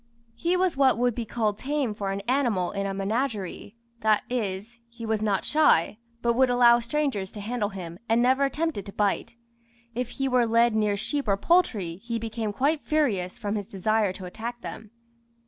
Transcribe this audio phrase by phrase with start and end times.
[0.33, 4.79] He was what would be called tame for an animal in a menagerie; that is,
[4.89, 8.93] he was not shy, but would allow strangers to handle him, and never attempted to
[8.93, 9.35] bite.
[9.93, 14.11] If he were led near sheep or poultry, he became quite furious from his desire
[14.13, 14.89] to attack them.